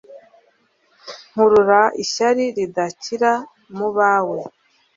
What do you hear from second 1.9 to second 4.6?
ishyari ridakira mubawe